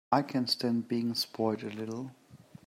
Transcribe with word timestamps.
I 0.11 0.23
can 0.23 0.47
stand 0.47 0.87
being 0.87 1.13
spoiled 1.13 1.61
a 1.63 1.69
little. 1.69 2.09